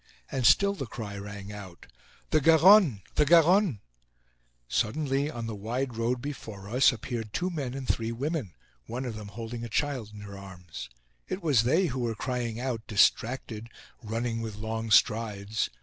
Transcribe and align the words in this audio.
And 0.31 0.47
still 0.47 0.73
the 0.73 0.87
cry 0.87 1.15
rang 1.15 1.53
out: 1.53 1.85
"The 2.31 2.41
Garonne! 2.41 3.03
The 3.13 3.23
Garonne!" 3.23 3.81
Suddenly, 4.67 5.29
on 5.29 5.45
the 5.45 5.53
wide 5.53 5.95
road 5.95 6.23
before 6.23 6.67
us, 6.67 6.91
appeared 6.91 7.33
two 7.33 7.51
men 7.51 7.75
and 7.75 7.87
three 7.87 8.11
women, 8.11 8.55
one 8.87 9.05
of 9.05 9.13
them 9.15 9.27
holding 9.27 9.63
a 9.63 9.69
child 9.69 10.09
in 10.11 10.21
her 10.21 10.35
arms. 10.39 10.89
It 11.27 11.43
was 11.43 11.61
they 11.65 11.85
who 11.85 11.99
were 11.99 12.15
crying 12.15 12.59
out, 12.59 12.81
distracted, 12.87 13.69
running 14.01 14.41
with 14.41 14.55
long 14.55 14.89
strides. 14.89 15.69